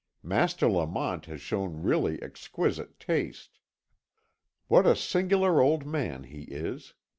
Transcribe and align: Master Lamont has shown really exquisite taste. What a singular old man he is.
Master 0.23 0.67
Lamont 0.67 1.27
has 1.27 1.41
shown 1.41 1.83
really 1.83 2.19
exquisite 2.23 2.99
taste. 2.99 3.59
What 4.67 4.87
a 4.87 4.95
singular 4.95 5.61
old 5.61 5.85
man 5.85 6.23
he 6.23 6.45
is. 6.45 6.95